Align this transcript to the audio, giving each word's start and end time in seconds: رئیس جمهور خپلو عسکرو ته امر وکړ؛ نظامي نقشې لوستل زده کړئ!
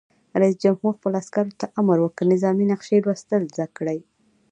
رئیس 0.41 0.57
جمهور 0.63 0.93
خپلو 0.97 1.15
عسکرو 1.23 1.57
ته 1.59 1.65
امر 1.79 1.97
وکړ؛ 2.01 2.23
نظامي 2.33 2.65
نقشې 2.71 2.97
لوستل 3.05 3.41
زده 3.53 3.67
کړئ! 3.77 3.99